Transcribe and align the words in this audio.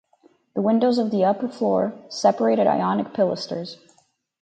The 0.55 0.63
windows 0.63 0.97
of 0.97 1.11
the 1.11 1.23
upper 1.25 1.47
floor 1.47 1.93
separated 2.09 2.65
Ionic 2.65 3.13
pilasters. 3.13 3.77